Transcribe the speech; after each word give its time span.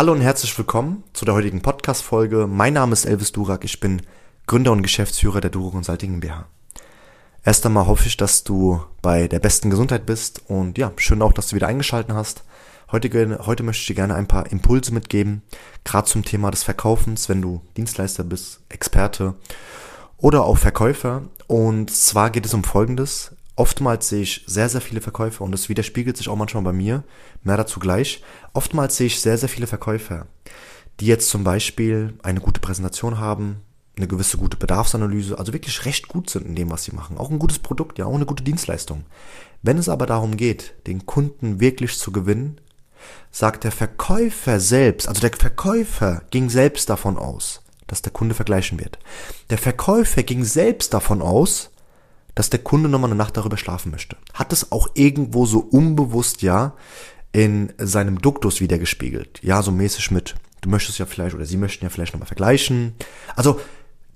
Hallo 0.00 0.12
und 0.12 0.22
herzlich 0.22 0.56
willkommen 0.56 1.04
zu 1.12 1.26
der 1.26 1.34
heutigen 1.34 1.60
Podcast-Folge. 1.60 2.46
Mein 2.46 2.72
Name 2.72 2.94
ist 2.94 3.04
Elvis 3.04 3.32
Durak, 3.32 3.66
ich 3.66 3.80
bin 3.80 4.00
Gründer 4.46 4.72
und 4.72 4.80
Geschäftsführer 4.80 5.42
der 5.42 5.50
Duro 5.50 5.72
Consulting 5.72 6.12
GmbH. 6.12 6.46
Erst 7.44 7.66
einmal 7.66 7.86
hoffe 7.86 8.06
ich, 8.06 8.16
dass 8.16 8.42
du 8.42 8.82
bei 9.02 9.28
der 9.28 9.40
besten 9.40 9.68
Gesundheit 9.68 10.06
bist 10.06 10.40
und 10.48 10.78
ja, 10.78 10.90
schön 10.96 11.20
auch, 11.20 11.34
dass 11.34 11.48
du 11.48 11.56
wieder 11.56 11.66
eingeschaltet 11.66 12.16
hast. 12.16 12.44
Heute, 12.90 13.10
heute 13.44 13.62
möchte 13.62 13.82
ich 13.82 13.86
dir 13.88 13.94
gerne 13.94 14.14
ein 14.14 14.26
paar 14.26 14.50
Impulse 14.50 14.94
mitgeben, 14.94 15.42
gerade 15.84 16.08
zum 16.08 16.24
Thema 16.24 16.50
des 16.50 16.62
Verkaufens, 16.62 17.28
wenn 17.28 17.42
du 17.42 17.60
Dienstleister 17.76 18.24
bist, 18.24 18.60
Experte 18.70 19.34
oder 20.16 20.44
auch 20.44 20.56
Verkäufer. 20.56 21.24
Und 21.46 21.90
zwar 21.90 22.30
geht 22.30 22.46
es 22.46 22.54
um 22.54 22.64
Folgendes. 22.64 23.32
Oftmals 23.60 24.08
sehe 24.08 24.22
ich 24.22 24.42
sehr, 24.46 24.70
sehr 24.70 24.80
viele 24.80 25.02
Verkäufer 25.02 25.44
und 25.44 25.52
das 25.52 25.68
widerspiegelt 25.68 26.16
sich 26.16 26.30
auch 26.30 26.36
manchmal 26.36 26.62
bei 26.62 26.72
mir. 26.72 27.04
Mehr 27.42 27.58
dazu 27.58 27.78
gleich. 27.78 28.22
Oftmals 28.54 28.96
sehe 28.96 29.08
ich 29.08 29.20
sehr, 29.20 29.36
sehr 29.36 29.50
viele 29.50 29.66
Verkäufer, 29.66 30.28
die 30.98 31.04
jetzt 31.04 31.28
zum 31.28 31.44
Beispiel 31.44 32.14
eine 32.22 32.40
gute 32.40 32.62
Präsentation 32.62 33.18
haben, 33.18 33.60
eine 33.98 34.08
gewisse 34.08 34.38
gute 34.38 34.56
Bedarfsanalyse, 34.56 35.38
also 35.38 35.52
wirklich 35.52 35.84
recht 35.84 36.08
gut 36.08 36.30
sind 36.30 36.46
in 36.46 36.54
dem, 36.54 36.70
was 36.70 36.84
sie 36.84 36.92
machen. 36.92 37.18
Auch 37.18 37.28
ein 37.28 37.38
gutes 37.38 37.58
Produkt, 37.58 37.98
ja, 37.98 38.06
auch 38.06 38.14
eine 38.14 38.24
gute 38.24 38.44
Dienstleistung. 38.44 39.04
Wenn 39.60 39.76
es 39.76 39.90
aber 39.90 40.06
darum 40.06 40.38
geht, 40.38 40.72
den 40.86 41.04
Kunden 41.04 41.60
wirklich 41.60 41.98
zu 41.98 42.12
gewinnen, 42.12 42.62
sagt 43.30 43.64
der 43.64 43.72
Verkäufer 43.72 44.58
selbst, 44.58 45.06
also 45.06 45.20
der 45.20 45.36
Verkäufer 45.36 46.22
ging 46.30 46.48
selbst 46.48 46.88
davon 46.88 47.18
aus, 47.18 47.60
dass 47.88 48.00
der 48.00 48.12
Kunde 48.12 48.34
vergleichen 48.34 48.80
wird. 48.80 48.98
Der 49.50 49.58
Verkäufer 49.58 50.22
ging 50.22 50.44
selbst 50.44 50.94
davon 50.94 51.20
aus, 51.20 51.68
dass 52.34 52.50
der 52.50 52.60
Kunde 52.60 52.88
nochmal 52.88 53.10
eine 53.10 53.18
Nacht 53.18 53.36
darüber 53.36 53.56
schlafen 53.56 53.90
möchte. 53.90 54.16
Hat 54.34 54.52
es 54.52 54.72
auch 54.72 54.88
irgendwo 54.94 55.46
so 55.46 55.60
unbewusst, 55.60 56.42
ja, 56.42 56.74
in 57.32 57.72
seinem 57.78 58.20
Duktus 58.20 58.60
wiedergespiegelt. 58.60 59.40
Ja, 59.42 59.62
so 59.62 59.70
mäßig 59.70 60.10
mit, 60.10 60.34
du 60.60 60.68
möchtest 60.68 60.98
ja 60.98 61.06
vielleicht 61.06 61.34
oder 61.34 61.46
sie 61.46 61.56
möchten 61.56 61.84
ja 61.84 61.90
vielleicht 61.90 62.12
nochmal 62.12 62.26
vergleichen. 62.26 62.94
Also, 63.36 63.60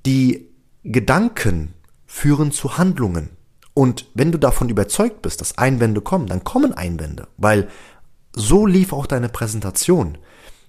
die 0.07 0.48
Gedanken 0.83 1.75
führen 2.07 2.53
zu 2.53 2.77
Handlungen. 2.77 3.31
Und 3.73 4.07
wenn 4.15 4.31
du 4.31 4.39
davon 4.39 4.69
überzeugt 4.69 5.23
bist, 5.23 5.41
dass 5.41 5.59
Einwände 5.59 6.01
kommen, 6.01 6.27
dann 6.27 6.45
kommen 6.45 6.73
Einwände, 6.73 7.27
weil 7.37 7.69
so 8.33 8.67
lief 8.67 8.92
auch 8.92 9.07
deine 9.07 9.29
Präsentation. 9.29 10.19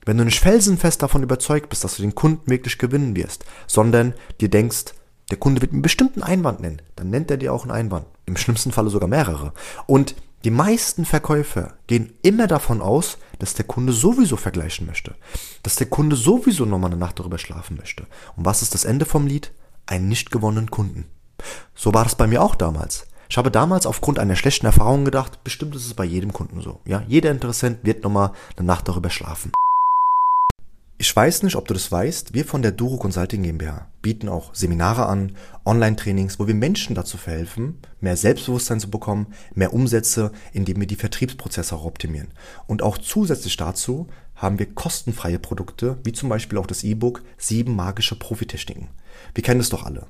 Wenn 0.06 0.18
du 0.18 0.24
nicht 0.24 0.40
felsenfest 0.40 1.02
davon 1.02 1.24
überzeugt 1.24 1.70
bist, 1.70 1.84
dass 1.84 1.96
du 1.98 2.04
den 2.04 2.16
Kunden 2.16 2.50
wirklich 2.50 2.78
gewinnen 2.78 3.16
wirst, 3.16 3.44
sondern 3.68 4.14
dir 4.40 4.50
denkst, 4.50 4.94
der 5.32 5.38
Kunde 5.38 5.62
wird 5.62 5.72
einen 5.72 5.82
bestimmten 5.82 6.22
Einwand 6.22 6.60
nennen, 6.60 6.82
dann 6.96 7.10
nennt 7.10 7.32
er 7.32 7.38
dir 7.38 7.54
auch 7.54 7.64
einen 7.64 7.72
Einwand. 7.72 8.06
Im 8.26 8.38
schlimmsten 8.38 8.72
Falle 8.72 8.90
sogar 8.90 9.10
mehrere. 9.10 9.54
Und 9.88 10.16
die 10.44 10.52
meisten 10.52 11.06
Verkäufer 11.06 11.74
gehen 11.88 12.14
immer 12.22 12.48
davon 12.48 12.82
aus, 12.82 13.18
dass 13.40 13.56
der 13.56 13.66
Kunde 13.66 13.94
sowieso 13.94 14.38
vergleichen 14.38 14.86
möchte. 14.86 15.16
Dass 15.64 15.76
der 15.76 15.88
Kunde 15.88 16.16
sowieso 16.16 16.66
nochmal 16.66 16.92
eine 16.92 17.00
Nacht 17.00 17.20
darüber 17.20 17.40
schlafen 17.40 17.78
möchte. 17.78 18.06
Und 18.36 18.46
was 18.46 18.62
ist 18.62 18.74
das 18.74 18.86
Ende 18.86 19.06
vom 19.06 19.26
Lied? 19.26 19.52
Einen 19.88 20.08
nicht 20.08 20.32
gewonnenen 20.32 20.70
Kunden. 20.70 21.06
So 21.74 21.94
war 21.94 22.04
das 22.04 22.16
bei 22.16 22.28
mir 22.28 22.44
auch 22.44 22.56
damals. 22.56 23.08
Ich 23.28 23.38
habe 23.38 23.50
damals 23.50 23.88
aufgrund 23.88 24.20
einer 24.20 24.36
schlechten 24.36 24.68
Erfahrung 24.68 25.04
gedacht, 25.04 25.44
bestimmt 25.44 25.76
ist 25.76 25.88
es 25.88 25.96
bei 25.96 26.06
jedem 26.06 26.32
Kunden 26.32 26.62
so. 26.62 26.80
Ja, 26.86 27.04
jeder 27.08 27.32
Interessent 27.32 27.80
wird 27.84 28.04
nochmal 28.04 28.32
eine 28.56 28.68
Nacht 28.68 28.88
darüber 28.88 29.10
schlafen. 29.10 29.52
Ich 30.98 31.14
weiß 31.14 31.44
nicht, 31.44 31.58
ob 31.58 31.68
du 31.68 31.74
das 31.74 31.92
weißt, 31.92 32.34
wir 32.34 32.46
von 32.46 32.62
der 32.62 32.72
Duro 32.72 32.98
Consulting 32.98 33.44
GmbH 33.44 33.90
bieten 34.02 34.30
auch 34.30 34.56
Seminare 34.56 35.08
an, 35.08 35.36
Online-Trainings, 35.66 36.40
wo 36.40 36.48
wir 36.48 36.54
Menschen 36.54 36.96
dazu 36.96 37.18
verhelfen, 37.18 37.80
mehr 38.00 38.16
Selbstbewusstsein 38.16 38.80
zu 38.80 38.90
bekommen, 38.90 39.28
mehr 39.54 39.74
Umsätze, 39.74 40.32
indem 40.54 40.80
wir 40.80 40.88
die 40.88 40.96
Vertriebsprozesse 40.96 41.76
auch 41.76 41.84
optimieren. 41.84 42.30
Und 42.66 42.82
auch 42.82 42.98
zusätzlich 42.98 43.58
dazu 43.58 44.08
haben 44.36 44.58
wir 44.58 44.74
kostenfreie 44.74 45.40
Produkte, 45.40 45.98
wie 46.06 46.14
zum 46.14 46.30
Beispiel 46.30 46.58
auch 46.58 46.68
das 46.68 46.84
E-Book 46.84 47.24
Sieben 47.38 47.76
magische 47.76 48.18
Profitechniken. 48.18 48.88
Wir 49.34 49.44
kennen 49.44 49.60
es 49.60 49.70
doch 49.70 49.84
alle. 49.84 50.08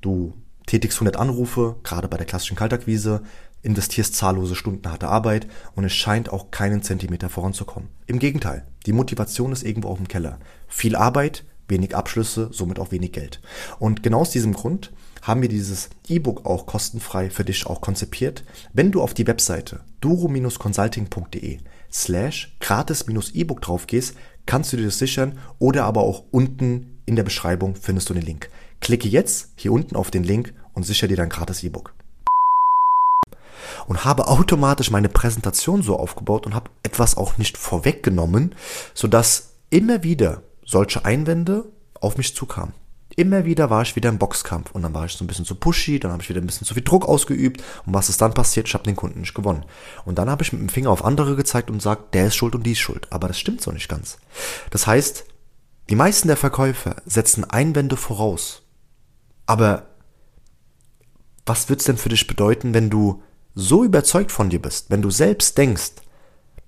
Du 0.00 0.34
tätigst 0.68 0.98
100 0.98 1.16
Anrufe, 1.16 1.76
gerade 1.82 2.06
bei 2.08 2.16
der 2.16 2.26
klassischen 2.26 2.56
Kaltakquise, 2.56 3.22
investierst 3.62 4.14
zahllose 4.14 4.54
Stunden 4.54 4.88
harte 4.88 5.08
Arbeit 5.08 5.48
und 5.74 5.84
es 5.84 5.92
scheint 5.92 6.30
auch 6.30 6.50
keinen 6.50 6.82
Zentimeter 6.82 7.28
voranzukommen. 7.28 7.88
Im 8.06 8.20
Gegenteil, 8.20 8.66
die 8.86 8.92
Motivation 8.92 9.50
ist 9.50 9.64
irgendwo 9.64 9.88
auch 9.88 9.98
im 9.98 10.06
Keller. 10.06 10.38
Viel 10.68 10.94
Arbeit, 10.94 11.44
wenig 11.66 11.96
Abschlüsse, 11.96 12.50
somit 12.52 12.78
auch 12.78 12.92
wenig 12.92 13.12
Geld. 13.12 13.40
Und 13.78 14.02
genau 14.02 14.20
aus 14.20 14.30
diesem 14.30 14.52
Grund 14.52 14.92
haben 15.22 15.42
wir 15.42 15.48
dieses 15.48 15.90
E-Book 16.06 16.46
auch 16.46 16.66
kostenfrei 16.66 17.30
für 17.30 17.44
dich 17.44 17.66
auch 17.66 17.80
konzipiert. 17.80 18.44
Wenn 18.72 18.92
du 18.92 19.02
auf 19.02 19.14
die 19.14 19.26
Webseite 19.26 19.80
duro-consulting.de 20.00 21.58
slash 21.90 22.56
gratis-E-Book 22.60 23.60
drauf 23.60 23.86
gehst, 23.86 24.14
kannst 24.46 24.72
du 24.72 24.76
dir 24.76 24.84
das 24.84 24.98
sichern 24.98 25.38
oder 25.58 25.84
aber 25.84 26.02
auch 26.02 26.24
unten 26.30 26.98
in 27.04 27.16
der 27.16 27.22
Beschreibung 27.22 27.74
findest 27.74 28.08
du 28.10 28.14
den 28.14 28.22
Link. 28.22 28.50
Klicke 28.80 29.08
jetzt 29.08 29.52
hier 29.56 29.72
unten 29.72 29.96
auf 29.96 30.10
den 30.10 30.24
Link 30.24 30.54
und 30.72 30.84
sichere 30.84 31.08
dir 31.08 31.16
dein 31.16 31.28
gratis 31.28 31.62
E-Book. 31.62 31.94
Und 33.86 34.04
habe 34.04 34.28
automatisch 34.28 34.90
meine 34.90 35.08
Präsentation 35.08 35.82
so 35.82 35.98
aufgebaut 35.98 36.46
und 36.46 36.54
habe 36.54 36.70
etwas 36.82 37.16
auch 37.16 37.38
nicht 37.38 37.56
vorweggenommen, 37.56 38.54
sodass 38.94 39.54
immer 39.70 40.02
wieder 40.02 40.42
solche 40.64 41.04
Einwände 41.04 41.64
auf 42.00 42.16
mich 42.16 42.34
zukamen. 42.34 42.74
Immer 43.16 43.44
wieder 43.44 43.68
war 43.68 43.82
ich 43.82 43.96
wieder 43.96 44.10
im 44.10 44.18
Boxkampf 44.18 44.70
und 44.72 44.82
dann 44.82 44.94
war 44.94 45.06
ich 45.06 45.12
so 45.12 45.24
ein 45.24 45.26
bisschen 45.26 45.44
zu 45.44 45.56
pushy, 45.56 45.98
dann 45.98 46.12
habe 46.12 46.22
ich 46.22 46.28
wieder 46.28 46.40
ein 46.40 46.46
bisschen 46.46 46.66
zu 46.66 46.74
viel 46.74 46.84
Druck 46.84 47.08
ausgeübt 47.08 47.62
und 47.84 47.94
was 47.94 48.08
ist 48.08 48.20
dann 48.20 48.32
passiert? 48.32 48.68
Ich 48.68 48.74
habe 48.74 48.84
den 48.84 48.94
Kunden 48.94 49.20
nicht 49.20 49.34
gewonnen. 49.34 49.64
Und 50.04 50.18
dann 50.18 50.30
habe 50.30 50.44
ich 50.44 50.52
mit 50.52 50.62
dem 50.62 50.68
Finger 50.68 50.90
auf 50.90 51.04
andere 51.04 51.34
gezeigt 51.34 51.68
und 51.70 51.78
gesagt, 51.78 52.14
der 52.14 52.26
ist 52.26 52.36
schuld 52.36 52.54
und 52.54 52.64
die 52.64 52.72
ist 52.72 52.78
schuld. 52.78 53.08
Aber 53.10 53.26
das 53.26 53.38
stimmt 53.38 53.60
so 53.60 53.72
nicht 53.72 53.88
ganz. 53.88 54.18
Das 54.70 54.86
heißt, 54.86 55.24
die 55.90 55.96
meisten 55.96 56.28
der 56.28 56.36
Verkäufer 56.36 56.96
setzen 57.06 57.44
Einwände 57.48 57.96
voraus. 57.96 58.62
Aber 59.48 59.86
was 61.46 61.70
wird's 61.70 61.84
denn 61.84 61.96
für 61.96 62.10
dich 62.10 62.26
bedeuten, 62.26 62.74
wenn 62.74 62.90
du 62.90 63.22
so 63.54 63.82
überzeugt 63.82 64.30
von 64.30 64.50
dir 64.50 64.60
bist, 64.60 64.90
wenn 64.90 65.00
du 65.00 65.10
selbst 65.10 65.56
denkst, 65.56 65.92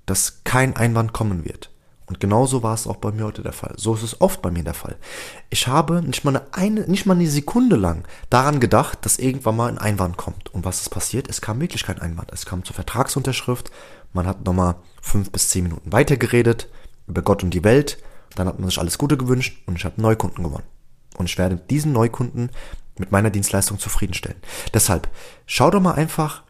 dass 0.06 0.42
kein 0.44 0.74
Einwand 0.76 1.12
kommen 1.12 1.44
wird? 1.44 1.70
Und 2.06 2.20
genauso 2.20 2.62
war 2.62 2.72
es 2.72 2.86
auch 2.86 2.96
bei 2.96 3.12
mir 3.12 3.26
heute 3.26 3.42
der 3.42 3.52
Fall. 3.52 3.74
So 3.76 3.94
ist 3.94 4.02
es 4.02 4.20
oft 4.22 4.40
bei 4.40 4.50
mir 4.50 4.64
der 4.64 4.74
Fall. 4.74 4.96
Ich 5.50 5.68
habe 5.68 6.00
nicht 6.00 6.24
mal 6.24 6.40
eine, 6.52 6.80
nicht 6.88 7.04
mal 7.04 7.14
eine 7.14 7.28
Sekunde 7.28 7.76
lang 7.76 8.08
daran 8.30 8.60
gedacht, 8.60 9.04
dass 9.04 9.18
irgendwann 9.18 9.56
mal 9.56 9.68
ein 9.68 9.78
Einwand 9.78 10.16
kommt. 10.16 10.52
Und 10.54 10.64
was 10.64 10.80
ist 10.80 10.88
passiert? 10.88 11.28
Es 11.28 11.42
kam 11.42 11.60
wirklich 11.60 11.84
kein 11.84 12.00
Einwand. 12.00 12.32
Es 12.32 12.46
kam 12.46 12.64
zur 12.64 12.74
Vertragsunterschrift. 12.74 13.70
Man 14.14 14.26
hat 14.26 14.46
nochmal 14.46 14.76
fünf 15.02 15.30
bis 15.30 15.50
zehn 15.50 15.64
Minuten 15.64 15.92
weitergeredet 15.92 16.68
über 17.06 17.20
Gott 17.20 17.44
und 17.44 17.52
die 17.52 17.62
Welt. 17.62 18.02
Dann 18.36 18.48
hat 18.48 18.58
man 18.58 18.70
sich 18.70 18.78
alles 18.78 18.96
Gute 18.96 19.18
gewünscht 19.18 19.62
und 19.66 19.76
ich 19.76 19.84
habe 19.84 20.00
Neukunden 20.00 20.42
gewonnen. 20.42 20.79
Und 21.16 21.26
ich 21.28 21.38
werde 21.38 21.56
diesen 21.56 21.92
Neukunden 21.92 22.50
mit 22.98 23.12
meiner 23.12 23.30
Dienstleistung 23.30 23.78
zufriedenstellen. 23.78 24.40
Deshalb, 24.72 25.08
schau 25.46 25.70
doch 25.70 25.80
mal 25.80 25.94
einfach, 25.94 26.44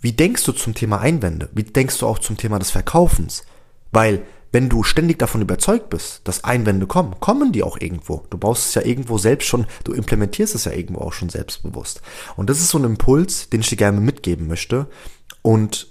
wie 0.00 0.12
denkst 0.12 0.44
du 0.44 0.52
zum 0.52 0.74
Thema 0.74 1.00
Einwände? 1.00 1.48
Wie 1.52 1.64
denkst 1.64 1.98
du 1.98 2.06
auch 2.06 2.18
zum 2.18 2.36
Thema 2.36 2.58
des 2.58 2.70
Verkaufens? 2.70 3.44
Weil, 3.90 4.22
wenn 4.52 4.68
du 4.68 4.82
ständig 4.82 5.18
davon 5.18 5.42
überzeugt 5.42 5.90
bist, 5.90 6.20
dass 6.24 6.44
Einwände 6.44 6.86
kommen, 6.86 7.18
kommen 7.20 7.52
die 7.52 7.62
auch 7.62 7.78
irgendwo. 7.80 8.24
Du 8.30 8.38
baust 8.38 8.68
es 8.68 8.74
ja 8.74 8.82
irgendwo 8.82 9.18
selbst 9.18 9.48
schon, 9.48 9.66
du 9.84 9.92
implementierst 9.92 10.54
es 10.54 10.64
ja 10.64 10.72
irgendwo 10.72 11.00
auch 11.00 11.12
schon 11.12 11.28
selbstbewusst. 11.28 12.00
Und 12.36 12.48
das 12.48 12.60
ist 12.60 12.70
so 12.70 12.78
ein 12.78 12.84
Impuls, 12.84 13.50
den 13.50 13.60
ich 13.60 13.68
dir 13.68 13.76
gerne 13.76 14.00
mitgeben 14.00 14.46
möchte. 14.46 14.86
Und 15.42 15.88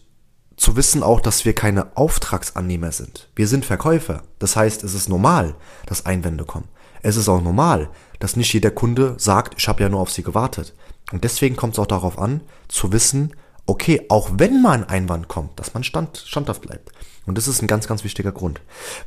zu 0.55 0.75
wissen 0.75 1.03
auch, 1.03 1.19
dass 1.19 1.45
wir 1.45 1.53
keine 1.53 1.95
Auftragsannehmer 1.95 2.91
sind. 2.91 3.29
Wir 3.35 3.47
sind 3.47 3.65
Verkäufer. 3.65 4.23
Das 4.39 4.55
heißt, 4.55 4.83
es 4.83 4.93
ist 4.95 5.07
normal, 5.07 5.55
dass 5.85 6.05
Einwände 6.05 6.45
kommen. 6.45 6.67
Es 7.07 7.15
ist 7.15 7.29
auch 7.29 7.41
normal, 7.41 7.89
dass 8.19 8.35
nicht 8.35 8.51
jeder 8.51 8.69
Kunde 8.69 9.15
sagt, 9.17 9.53
ich 9.57 9.69
habe 9.69 9.81
ja 9.81 9.87
nur 9.87 10.01
auf 10.01 10.11
sie 10.11 10.23
gewartet. 10.23 10.73
Und 11.13 11.23
deswegen 11.23 11.55
kommt 11.55 11.75
es 11.75 11.79
auch 11.79 11.87
darauf 11.87 12.19
an, 12.19 12.41
zu 12.67 12.91
wissen, 12.91 13.33
okay, 13.65 14.05
auch 14.09 14.29
wenn 14.33 14.61
mal 14.61 14.73
ein 14.73 14.89
Einwand 14.89 15.29
kommt, 15.29 15.57
dass 15.57 15.73
man 15.73 15.85
stand, 15.85 16.17
standhaft 16.17 16.63
bleibt. 16.63 16.91
Und 17.25 17.37
das 17.37 17.47
ist 17.47 17.61
ein 17.61 17.67
ganz, 17.67 17.87
ganz 17.87 18.03
wichtiger 18.03 18.33
Grund. 18.33 18.59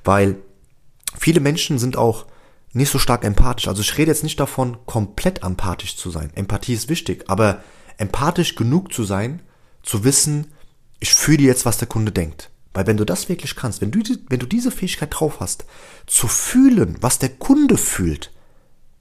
Weil 0.02 0.36
viele 1.18 1.40
Menschen 1.40 1.78
sind 1.78 1.98
auch 1.98 2.24
nicht 2.72 2.88
so 2.88 2.98
stark 2.98 3.22
empathisch. 3.22 3.68
Also 3.68 3.82
ich 3.82 3.98
rede 3.98 4.10
jetzt 4.10 4.24
nicht 4.24 4.40
davon, 4.40 4.78
komplett 4.86 5.42
empathisch 5.42 5.98
zu 5.98 6.10
sein. 6.10 6.30
Empathie 6.34 6.72
ist 6.72 6.88
wichtig, 6.88 7.24
aber 7.28 7.62
empathisch 7.98 8.54
genug 8.54 8.94
zu 8.94 9.04
sein, 9.04 9.42
zu 9.82 10.04
wissen, 10.04 10.54
ich 11.00 11.12
fühle 11.12 11.42
jetzt, 11.42 11.66
was 11.66 11.76
der 11.76 11.88
Kunde 11.88 12.12
denkt. 12.12 12.50
Weil 12.72 12.86
wenn 12.86 12.96
du 12.96 13.04
das 13.04 13.28
wirklich 13.28 13.56
kannst, 13.56 13.80
wenn 13.80 13.90
du, 13.90 14.00
wenn 14.28 14.38
du 14.38 14.46
diese 14.46 14.70
Fähigkeit 14.70 15.10
drauf 15.12 15.40
hast, 15.40 15.64
zu 16.06 16.28
fühlen, 16.28 16.96
was 17.00 17.18
der 17.18 17.30
Kunde 17.30 17.76
fühlt, 17.76 18.30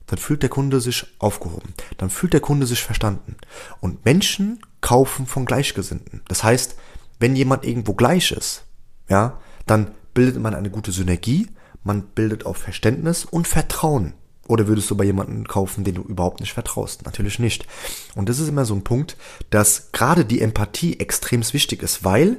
dann 0.08 0.18
fühlt 0.18 0.42
der 0.42 0.50
Kunde 0.50 0.82
sich 0.82 1.06
aufgehoben. 1.20 1.74
Dann 1.98 2.10
fühlt 2.10 2.34
der 2.34 2.40
Kunde 2.40 2.66
sich 2.66 2.82
verstanden. 2.82 3.36
Und 3.80 4.06
Menschen 4.06 4.60
kaufen 4.82 5.28
von 5.28 5.46
Gleichgesinnten. 5.46 6.22
Das 6.28 6.44
heißt, 6.44 6.76
wenn 7.20 7.36
jemand 7.36 7.64
irgendwo 7.64 7.94
gleich 7.94 8.32
ist, 8.32 8.64
ja, 9.08 9.40
dann 9.68 9.92
bildet 10.16 10.42
man 10.42 10.56
eine 10.56 10.72
gute 10.72 10.92
Synergie, 10.92 11.48
man 11.84 12.02
bildet 12.02 12.46
auf 12.46 12.58
Verständnis 12.58 13.24
und 13.24 13.48
Vertrauen. 13.48 14.14
Oder 14.48 14.68
würdest 14.68 14.90
du 14.90 14.98
bei 14.98 15.04
jemandem 15.04 15.48
kaufen, 15.48 15.84
den 15.84 15.94
du 15.94 16.02
überhaupt 16.02 16.40
nicht 16.40 16.54
vertraust? 16.54 17.06
Natürlich 17.06 17.38
nicht. 17.38 17.68
Und 18.16 18.30
das 18.30 18.40
ist 18.40 18.50
immer 18.50 18.66
so 18.66 18.74
ein 18.74 18.84
Punkt, 18.84 19.16
dass 19.52 19.92
gerade 19.92 20.26
die 20.26 20.42
Empathie 20.42 21.00
extrem 21.00 21.42
wichtig 21.54 21.84
ist, 21.84 22.04
weil 22.04 22.38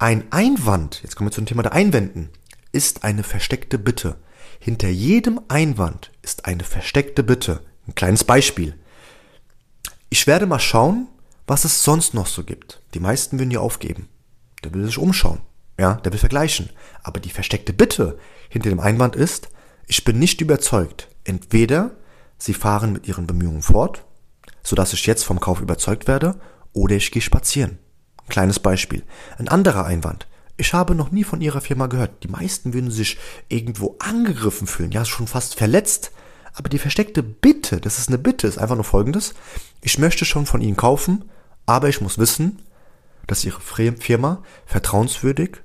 ein 0.00 0.32
Einwand, 0.32 1.02
jetzt 1.02 1.14
kommen 1.14 1.28
wir 1.28 1.34
zum 1.34 1.44
Thema 1.44 1.62
der 1.62 1.74
Einwänden, 1.74 2.30
ist 2.72 3.04
eine 3.04 3.22
versteckte 3.22 3.78
Bitte. 3.78 4.16
Hinter 4.58 4.88
jedem 4.88 5.42
Einwand 5.48 6.10
ist 6.22 6.46
eine 6.46 6.64
versteckte 6.64 7.22
Bitte. 7.22 7.60
Ein 7.86 7.94
kleines 7.94 8.24
Beispiel. 8.24 8.74
Ich 10.08 10.26
werde 10.26 10.46
mal 10.46 10.58
schauen, 10.58 11.08
was 11.46 11.64
es 11.64 11.84
sonst 11.84 12.14
noch 12.14 12.26
so 12.26 12.44
gibt. 12.44 12.80
Die 12.94 13.00
meisten 13.00 13.38
würden 13.38 13.50
ja 13.50 13.60
aufgeben. 13.60 14.08
Der 14.64 14.72
will 14.72 14.86
sich 14.86 14.96
umschauen. 14.96 15.42
Ja, 15.78 15.94
der 15.96 16.12
will 16.12 16.18
vergleichen. 16.18 16.70
Aber 17.02 17.20
die 17.20 17.30
versteckte 17.30 17.74
Bitte 17.74 18.18
hinter 18.48 18.70
dem 18.70 18.80
Einwand 18.80 19.16
ist, 19.16 19.50
ich 19.86 20.04
bin 20.04 20.18
nicht 20.18 20.40
überzeugt. 20.40 21.08
Entweder 21.24 21.90
sie 22.38 22.54
fahren 22.54 22.94
mit 22.94 23.06
ihren 23.06 23.26
Bemühungen 23.26 23.62
fort, 23.62 24.06
sodass 24.62 24.94
ich 24.94 25.04
jetzt 25.04 25.24
vom 25.24 25.40
Kauf 25.40 25.60
überzeugt 25.60 26.08
werde, 26.08 26.40
oder 26.72 26.96
ich 26.96 27.10
gehe 27.10 27.20
spazieren. 27.20 27.78
Kleines 28.30 28.60
Beispiel. 28.60 29.02
Ein 29.36 29.48
anderer 29.48 29.84
Einwand. 29.84 30.26
Ich 30.56 30.72
habe 30.72 30.94
noch 30.94 31.10
nie 31.10 31.24
von 31.24 31.40
ihrer 31.40 31.60
Firma 31.60 31.86
gehört. 31.86 32.22
Die 32.22 32.28
meisten 32.28 32.72
würden 32.72 32.90
sich 32.90 33.18
irgendwo 33.48 33.96
angegriffen 33.98 34.66
fühlen, 34.66 34.92
ja, 34.92 35.04
schon 35.04 35.26
fast 35.26 35.56
verletzt. 35.56 36.12
Aber 36.54 36.68
die 36.68 36.78
versteckte 36.78 37.22
Bitte, 37.22 37.80
das 37.80 37.98
ist 37.98 38.08
eine 38.08 38.18
Bitte, 38.18 38.46
ist 38.46 38.58
einfach 38.58 38.74
nur 38.74 38.84
folgendes. 38.84 39.34
Ich 39.82 39.98
möchte 39.98 40.24
schon 40.24 40.46
von 40.46 40.60
ihnen 40.60 40.76
kaufen, 40.76 41.30
aber 41.66 41.88
ich 41.88 42.00
muss 42.00 42.18
wissen, 42.18 42.62
dass 43.26 43.44
ihre 43.44 43.60
Firma 43.60 44.42
vertrauenswürdig 44.66 45.56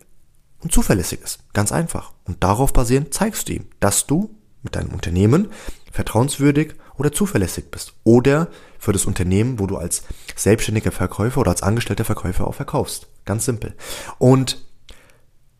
und 0.59 0.71
zuverlässig 0.71 1.21
ist. 1.21 1.39
Ganz 1.53 1.71
einfach. 1.71 2.13
Und 2.25 2.43
darauf 2.43 2.73
basierend 2.73 3.13
zeigst 3.13 3.49
du 3.49 3.53
ihm, 3.53 3.65
dass 3.79 4.07
du 4.07 4.35
mit 4.63 4.75
deinem 4.75 4.93
Unternehmen 4.93 5.49
vertrauenswürdig 5.91 6.75
oder 6.97 7.11
zuverlässig 7.11 7.71
bist. 7.71 7.93
Oder 8.03 8.49
für 8.79 8.93
das 8.93 9.05
Unternehmen, 9.05 9.59
wo 9.59 9.67
du 9.67 9.77
als 9.77 10.03
selbstständiger 10.35 10.91
Verkäufer 10.91 11.41
oder 11.41 11.51
als 11.51 11.63
angestellter 11.63 12.05
Verkäufer 12.05 12.47
auch 12.47 12.55
verkaufst. 12.55 13.07
Ganz 13.25 13.45
simpel. 13.45 13.75
Und 14.17 14.65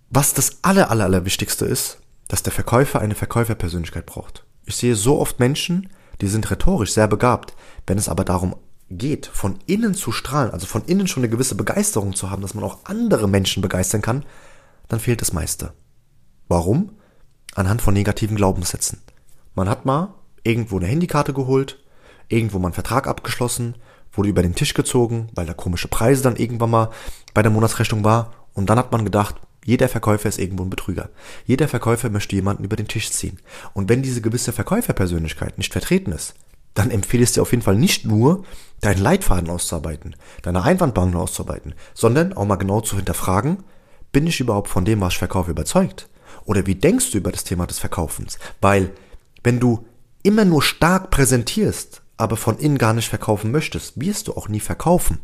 was 0.10 0.34
das 0.34 0.60
aller, 0.62 0.92
aller, 0.92 1.06
aller 1.06 1.26
Wichtigste 1.26 1.66
ist, 1.66 2.00
dass 2.28 2.44
der 2.44 2.54
Verkäufer 2.54 3.02
eine 3.02 3.16
Verkäuferpersönlichkeit 3.16 4.06
braucht. 4.06 4.46
Ich 4.66 4.76
sehe 4.76 4.96
so 4.96 5.20
oft 5.20 5.40
Menschen, 5.40 5.90
die 6.22 6.28
sind 6.28 6.50
rhetorisch 6.50 6.94
sehr 6.94 7.08
begabt. 7.08 7.56
Wenn 7.86 7.98
es 7.98 8.10
aber 8.10 8.24
darum 8.24 8.56
geht, 8.90 9.26
von 9.26 9.60
innen 9.66 9.94
zu 9.94 10.12
strahlen, 10.12 10.52
also 10.52 10.66
von 10.66 10.86
innen 10.86 11.08
schon 11.08 11.22
eine 11.22 11.30
gewisse 11.30 11.56
Begeisterung 11.56 12.14
zu 12.14 12.30
haben, 12.30 12.42
dass 12.42 12.54
man 12.54 12.64
auch 12.64 12.80
andere 12.86 13.28
Menschen 13.28 13.62
begeistern 13.62 14.02
kann, 14.02 14.26
dann 14.88 15.00
fehlt 15.00 15.22
das 15.22 15.34
meiste. 15.34 15.74
Warum? 16.48 16.92
Anhand 17.56 17.82
von 17.82 17.94
negativen 17.94 18.36
Glaubenssätzen. 18.38 19.02
Man 19.56 19.70
hat 19.70 19.86
mal 19.86 20.14
irgendwo 20.46 20.78
eine 20.78 20.88
Handykarte 20.88 21.34
geholt, 21.34 21.80
irgendwo 22.30 22.60
mal 22.60 22.68
einen 22.68 22.74
Vertrag 22.74 23.08
abgeschlossen, 23.08 23.76
wurde 24.14 24.30
über 24.30 24.42
den 24.42 24.56
Tisch 24.56 24.74
gezogen, 24.74 25.30
weil 25.36 25.46
da 25.46 25.54
komische 25.54 25.88
Preise 25.88 26.24
dann 26.24 26.38
irgendwann 26.38 26.70
mal 26.70 26.90
bei 27.34 27.42
der 27.42 27.52
Monatsrechnung 27.52 28.04
war 28.04 28.34
und 28.54 28.70
dann 28.70 28.80
hat 28.80 28.92
man 28.92 29.04
gedacht, 29.04 29.36
jeder 29.66 29.90
Verkäufer 29.90 30.30
ist 30.30 30.38
irgendwo 30.38 30.64
ein 30.64 30.70
Betrüger. 30.70 31.10
Jeder 31.46 31.68
Verkäufer 31.68 32.10
möchte 32.10 32.36
jemanden 32.36 32.64
über 32.64 32.76
den 32.76 32.88
Tisch 32.88 33.10
ziehen. 33.12 33.40
Und 33.74 33.90
wenn 33.90 34.04
diese 34.04 34.22
gewisse 34.22 34.54
Verkäuferpersönlichkeit 34.54 35.58
nicht 35.58 35.74
vertreten 35.74 36.12
ist, 36.12 36.36
dann 36.76 36.92
empfehle 36.92 37.24
ich 37.24 37.32
dir 37.32 37.42
auf 37.42 37.52
jeden 37.52 37.64
Fall 37.64 37.76
nicht 37.76 38.06
nur, 38.06 38.44
deinen 38.82 39.02
Leitfaden 39.02 39.50
auszuarbeiten, 39.50 40.16
deine 40.44 40.62
Einwandbank 40.62 41.16
auszuarbeiten, 41.16 41.74
sondern 41.96 42.34
auch 42.34 42.46
mal 42.46 42.58
genau 42.58 42.82
zu 42.82 42.96
hinterfragen, 42.98 43.64
bin 44.12 44.28
ich 44.28 44.40
überhaupt 44.40 44.70
von 44.70 44.86
dem, 44.86 45.02
was 45.02 45.14
ich 45.14 45.20
verkaufe, 45.20 45.52
überzeugt? 45.52 46.10
Oder 46.46 46.68
wie 46.68 46.76
denkst 46.76 47.12
du 47.12 47.18
über 47.18 47.32
das 47.32 47.44
Thema 47.44 47.66
des 47.66 47.80
Verkaufens? 47.80 48.38
Weil, 48.62 48.92
wenn 49.44 49.60
du 49.60 49.88
immer 50.26 50.46
nur 50.46 50.64
stark 50.64 51.12
präsentierst, 51.12 52.02
aber 52.18 52.38
von 52.38 52.58
innen 52.58 52.78
gar 52.78 52.94
nicht 52.94 53.10
verkaufen 53.10 53.52
möchtest, 53.52 54.00
wirst 54.00 54.28
du 54.28 54.34
auch 54.34 54.48
nie 54.48 54.60
verkaufen. 54.60 55.20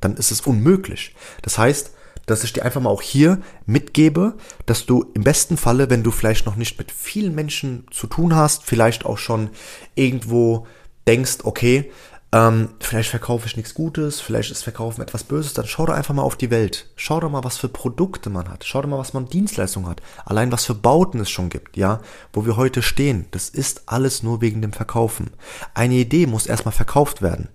Dann 0.00 0.16
ist 0.16 0.30
es 0.30 0.42
unmöglich. 0.42 1.14
Das 1.42 1.58
heißt, 1.58 1.92
dass 2.26 2.44
ich 2.44 2.52
dir 2.52 2.64
einfach 2.64 2.80
mal 2.80 2.90
auch 2.90 3.02
hier 3.02 3.40
mitgebe, 3.66 4.34
dass 4.66 4.86
du 4.86 5.10
im 5.14 5.24
besten 5.24 5.56
Falle, 5.56 5.90
wenn 5.90 6.04
du 6.04 6.12
vielleicht 6.12 6.46
noch 6.46 6.56
nicht 6.56 6.78
mit 6.78 6.92
vielen 6.92 7.34
Menschen 7.34 7.86
zu 7.90 8.06
tun 8.06 8.36
hast, 8.36 8.64
vielleicht 8.64 9.04
auch 9.04 9.18
schon 9.18 9.50
irgendwo 9.96 10.66
denkst, 11.08 11.38
okay, 11.42 11.90
ähm, 12.32 12.68
vielleicht 12.78 13.10
verkaufe 13.10 13.46
ich 13.48 13.56
nichts 13.56 13.74
Gutes, 13.74 14.20
vielleicht 14.20 14.52
ist 14.52 14.62
Verkaufen 14.62 15.02
etwas 15.02 15.24
Böses, 15.24 15.52
dann 15.52 15.66
schau 15.66 15.86
doch 15.86 15.94
einfach 15.94 16.14
mal 16.14 16.22
auf 16.22 16.36
die 16.36 16.50
Welt. 16.50 16.86
Schau 16.94 17.18
doch 17.18 17.30
mal, 17.30 17.42
was 17.42 17.58
für 17.58 17.68
Produkte 17.68 18.30
man 18.30 18.48
hat. 18.48 18.64
Schau 18.64 18.82
doch 18.82 18.88
mal, 18.88 18.98
was 18.98 19.14
man 19.14 19.28
Dienstleistungen 19.28 19.88
hat. 19.88 20.00
Allein 20.24 20.52
was 20.52 20.64
für 20.64 20.74
Bauten 20.74 21.18
es 21.18 21.30
schon 21.30 21.48
gibt, 21.48 21.76
ja, 21.76 22.00
wo 22.32 22.46
wir 22.46 22.56
heute 22.56 22.82
stehen. 22.82 23.26
Das 23.32 23.48
ist 23.48 23.82
alles 23.86 24.22
nur 24.22 24.40
wegen 24.40 24.62
dem 24.62 24.72
Verkaufen. 24.72 25.30
Eine 25.74 25.94
Idee 25.94 26.26
muss 26.26 26.46
erstmal 26.46 26.72
verkauft 26.72 27.20
werden. 27.20 27.48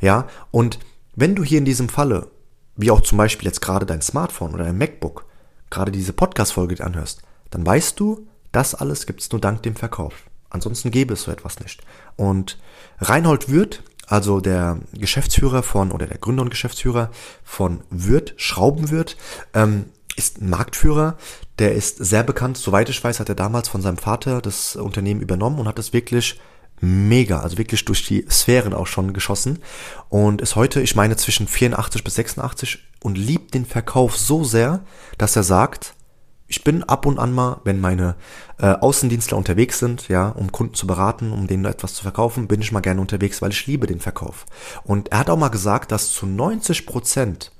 Ja, 0.00 0.26
und 0.50 0.80
wenn 1.14 1.36
du 1.36 1.44
hier 1.44 1.58
in 1.58 1.64
diesem 1.64 1.88
Falle, 1.88 2.28
wie 2.74 2.90
auch 2.90 3.02
zum 3.02 3.18
Beispiel 3.18 3.46
jetzt 3.46 3.60
gerade 3.60 3.86
dein 3.86 4.02
Smartphone 4.02 4.52
oder 4.52 4.64
dein 4.64 4.78
MacBook, 4.78 5.26
gerade 5.70 5.92
diese 5.92 6.12
Podcast-Folge 6.12 6.84
anhörst, 6.84 7.22
dann 7.50 7.64
weißt 7.64 8.00
du, 8.00 8.26
das 8.50 8.74
alles 8.74 9.06
gibt's 9.06 9.30
nur 9.30 9.40
dank 9.40 9.62
dem 9.62 9.76
Verkauf. 9.76 10.14
Ansonsten 10.50 10.90
gäbe 10.90 11.14
es 11.14 11.22
so 11.22 11.30
etwas 11.30 11.60
nicht. 11.60 11.82
Und 12.16 12.58
Reinhold 12.98 13.48
Würth 13.50 13.82
also 14.08 14.40
der 14.40 14.78
Geschäftsführer 14.94 15.62
von, 15.62 15.92
oder 15.92 16.06
der 16.06 16.18
Gründer 16.18 16.42
und 16.42 16.50
Geschäftsführer 16.50 17.10
von 17.44 17.80
Würth, 17.90 18.34
Schraubenwürth, 18.36 19.16
ähm, 19.54 19.86
ist 20.16 20.40
ein 20.40 20.50
Marktführer, 20.50 21.16
der 21.58 21.74
ist 21.74 21.98
sehr 21.98 22.24
bekannt. 22.24 22.56
Soweit 22.56 22.88
ich 22.88 23.02
weiß, 23.02 23.20
hat 23.20 23.28
er 23.28 23.34
damals 23.34 23.68
von 23.68 23.82
seinem 23.82 23.98
Vater 23.98 24.40
das 24.40 24.76
Unternehmen 24.76 25.20
übernommen 25.20 25.58
und 25.58 25.68
hat 25.68 25.78
es 25.78 25.92
wirklich 25.92 26.40
mega, 26.80 27.40
also 27.40 27.58
wirklich 27.58 27.84
durch 27.84 28.06
die 28.06 28.24
Sphären 28.30 28.72
auch 28.72 28.86
schon 28.86 29.12
geschossen 29.12 29.58
und 30.08 30.40
ist 30.40 30.56
heute, 30.56 30.80
ich 30.80 30.94
meine, 30.94 31.16
zwischen 31.16 31.48
84 31.48 32.04
bis 32.04 32.14
86 32.14 32.78
und 33.02 33.18
liebt 33.18 33.54
den 33.54 33.66
Verkauf 33.66 34.16
so 34.16 34.44
sehr, 34.44 34.84
dass 35.18 35.36
er 35.36 35.42
sagt, 35.42 35.94
ich 36.48 36.64
bin 36.64 36.82
ab 36.82 37.04
und 37.04 37.18
an 37.18 37.32
mal, 37.32 37.60
wenn 37.64 37.78
meine 37.78 38.16
äh, 38.58 38.72
Außendienstler 38.72 39.36
unterwegs 39.36 39.78
sind, 39.78 40.08
ja, 40.08 40.30
um 40.30 40.50
Kunden 40.50 40.74
zu 40.74 40.86
beraten, 40.86 41.30
um 41.30 41.46
denen 41.46 41.66
etwas 41.66 41.94
zu 41.94 42.02
verkaufen, 42.02 42.48
bin 42.48 42.62
ich 42.62 42.72
mal 42.72 42.80
gerne 42.80 43.02
unterwegs, 43.02 43.42
weil 43.42 43.50
ich 43.50 43.66
liebe 43.66 43.86
den 43.86 44.00
Verkauf. 44.00 44.46
Und 44.84 45.12
er 45.12 45.18
hat 45.18 45.30
auch 45.30 45.36
mal 45.36 45.48
gesagt, 45.48 45.92
dass 45.92 46.10
zu 46.10 46.26
90 46.26 46.86
Prozent 46.86 47.52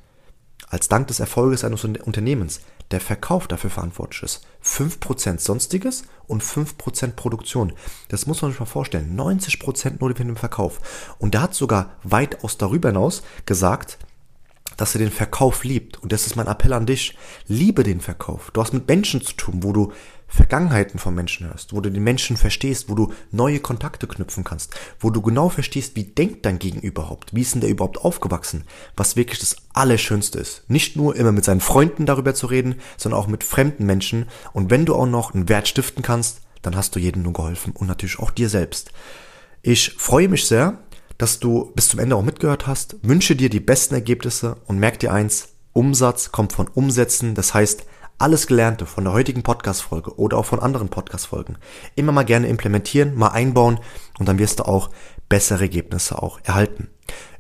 als 0.71 0.89
Dank 0.89 1.07
des 1.09 1.21
Erfolges 1.21 1.65
eines 1.65 1.85
Unternehmens 1.85 2.61
der 2.91 3.01
Verkauf 3.01 3.47
dafür 3.47 3.71
verantwortlich 3.71 4.23
ist. 4.23 4.47
5% 4.65 5.39
Sonstiges 5.39 6.05
und 6.27 6.43
5% 6.43 7.13
Produktion. 7.13 7.75
Das 8.09 8.27
muss 8.27 8.41
man 8.41 8.51
sich 8.51 8.61
mal 8.61 8.67
vorstellen. 8.67 9.15
90% 9.19 9.97
nur 10.01 10.11
für 10.11 10.25
den 10.25 10.37
Verkauf. 10.37 11.15
Und 11.19 11.35
er 11.35 11.43
hat 11.43 11.55
sogar 11.55 11.91
weitaus 12.03 12.57
darüber 12.57 12.89
hinaus 12.89 13.23
gesagt, 13.45 13.99
dass 14.79 14.95
er 14.95 15.01
den 15.01 15.11
Verkauf 15.11 15.65
liebt. 15.65 16.03
Und 16.03 16.13
das 16.13 16.27
ist 16.27 16.37
mein 16.37 16.47
Appell 16.47 16.73
an 16.73 16.87
dich. 16.87 17.19
Liebe 17.47 17.83
den 17.83 18.01
Verkauf. 18.01 18.51
Du 18.53 18.63
hast 18.63 18.73
mit 18.73 18.89
Menschen 18.89 19.21
zu 19.21 19.35
tun, 19.35 19.63
wo 19.63 19.73
du 19.73 19.93
Vergangenheiten 20.31 21.01
von 21.01 21.15
Menschen 21.15 21.49
hörst, 21.49 21.73
wo 21.73 21.81
du 21.81 21.91
den 21.91 22.05
Menschen 22.05 22.37
verstehst, 22.37 22.91
wo 22.91 22.95
du 22.95 23.13
neue 23.33 23.61
Kontakte 23.61 24.07
knüpfen 24.07 24.45
kannst, 24.45 24.79
wo 25.01 25.09
du 25.09 25.23
genau 25.23 25.49
verstehst, 25.49 25.97
wie 25.97 26.05
denkt 26.05 26.45
dein 26.45 26.59
Gegenüber 26.59 26.87
überhaupt, 26.87 27.35
wie 27.35 27.41
ist 27.41 27.55
denn 27.55 27.63
der 27.63 27.71
überhaupt 27.71 27.99
aufgewachsen, 27.99 28.65
was 28.95 29.17
wirklich 29.17 29.41
das 29.41 29.57
Allerschönste 29.73 30.39
ist. 30.39 30.65
Nicht 30.69 30.97
nur 30.97 31.17
immer 31.17 31.33
mit 31.33 31.45
seinen 31.45 31.61
Freunden 31.61 32.05
darüber 32.05 32.35
zu 32.35 32.47
reden, 32.47 32.77
sondern 32.99 33.21
auch 33.21 33.27
mit 33.27 33.43
fremden 33.43 33.87
Menschen. 33.87 34.27
Und 34.53 34.71
wenn 34.71 34.85
du 34.85 34.95
auch 34.95 35.07
noch 35.07 35.35
einen 35.35 35.49
Wert 35.49 35.67
stiften 35.67 36.03
kannst, 36.03 36.43
dann 36.61 36.77
hast 36.77 36.95
du 36.95 37.01
jedem 37.01 37.23
nur 37.23 37.33
geholfen 37.33 37.73
und 37.73 37.87
natürlich 37.87 38.19
auch 38.19 38.31
dir 38.31 38.51
selbst. 38.51 38.93
Ich 39.63 39.95
freue 39.97 40.29
mich 40.29 40.47
sehr, 40.47 40.79
dass 41.19 41.41
du 41.41 41.73
bis 41.75 41.89
zum 41.89 42.01
Ende 42.01 42.17
auch 42.17 42.23
mitgehört 42.23 42.67
hast. 42.67 42.97
Wünsche 43.03 43.37
dir 43.37 43.51
die 43.51 43.61
besten 43.61 43.95
Ergebnisse 43.95 44.57
und 44.67 44.79
merk 44.79 44.99
dir 45.01 45.13
eins, 45.13 45.49
Umsatz 45.73 46.33
kommt 46.33 46.53
von 46.53 46.69
Umsetzen. 46.69 47.35
Das 47.35 47.55
heißt, 47.55 47.85
alles 48.19 48.47
Gelernte 48.47 48.87
von 48.87 49.05
der 49.05 49.13
heutigen 49.13 49.43
Podcast-Folge 49.43 50.19
oder 50.19 50.39
auch 50.39 50.45
von 50.45 50.61
anderen 50.61 50.89
Podcast-Folgen 50.89 51.57
immer 51.95 52.13
mal 52.13 52.25
gerne 52.25 52.49
implementieren, 52.49 53.15
mal 53.15 53.29
einbauen 53.29 53.79
und 54.19 54.29
dann 54.29 54.39
wirst 54.39 54.59
du 54.59 54.65
auch 54.65 54.91
bessere 55.29 55.63
Ergebnisse 55.63 56.21
auch 56.21 56.41
erhalten. 56.43 56.89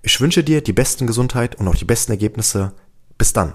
Ich 0.02 0.20
wünsche 0.20 0.44
dir 0.44 0.62
die 0.62 0.72
besten 0.72 1.06
Gesundheit 1.06 1.56
und 1.56 1.66
auch 1.66 1.74
die 1.74 1.84
besten 1.84 2.12
Ergebnisse. 2.12 2.74
Bis 3.16 3.32
dann. 3.32 3.54